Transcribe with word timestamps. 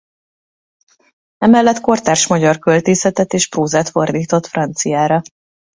Emellett 1.37 1.79
kortárs 1.79 2.27
magyar 2.27 2.59
költészetet 2.59 3.33
és 3.33 3.47
prózát 3.47 3.89
fordított 3.89 4.45
franciára. 4.45 5.21